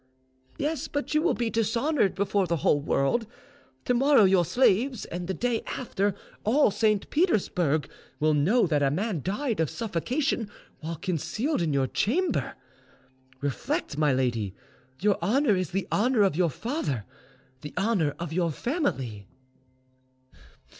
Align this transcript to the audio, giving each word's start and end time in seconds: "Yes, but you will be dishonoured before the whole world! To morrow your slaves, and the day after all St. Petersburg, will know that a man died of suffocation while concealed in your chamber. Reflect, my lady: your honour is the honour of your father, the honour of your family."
"Yes, 0.57 0.87
but 0.87 1.13
you 1.13 1.21
will 1.21 1.35
be 1.35 1.51
dishonoured 1.51 2.15
before 2.15 2.47
the 2.47 2.55
whole 2.65 2.81
world! 2.81 3.27
To 3.85 3.93
morrow 3.93 4.23
your 4.23 4.43
slaves, 4.45 5.05
and 5.05 5.27
the 5.27 5.33
day 5.35 5.61
after 5.67 6.15
all 6.43 6.71
St. 6.71 7.07
Petersburg, 7.11 7.87
will 8.19 8.33
know 8.33 8.65
that 8.65 8.81
a 8.81 8.89
man 8.89 9.21
died 9.21 9.59
of 9.59 9.69
suffocation 9.69 10.49
while 10.79 10.95
concealed 10.95 11.61
in 11.61 11.71
your 11.71 11.85
chamber. 11.85 12.55
Reflect, 13.41 13.95
my 13.95 14.11
lady: 14.11 14.55
your 15.01 15.19
honour 15.21 15.55
is 15.55 15.69
the 15.69 15.87
honour 15.91 16.23
of 16.23 16.35
your 16.35 16.49
father, 16.49 17.05
the 17.61 17.75
honour 17.77 18.15
of 18.17 18.33
your 18.33 18.51
family." 18.51 19.27